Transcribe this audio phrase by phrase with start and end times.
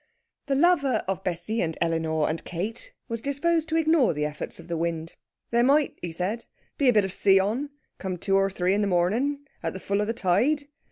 [0.47, 4.67] The lover of Bessie and Elinor and Kate was disposed to ignore the efforts of
[4.67, 5.13] the wind.
[5.51, 6.45] There might, he said,
[6.79, 9.79] be a bit of sea on, come two or three in the marn'n at the
[9.79, 10.63] full of the tide.